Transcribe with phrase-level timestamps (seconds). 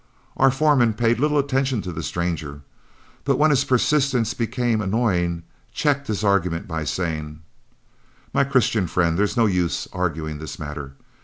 [0.35, 2.61] Our foreman paid little attention to the stranger,
[3.23, 5.43] but when his persistence became annoying
[5.73, 7.41] checked his argument by saying,
[8.33, 10.93] "My Christian friend, there's no use arguing this matter.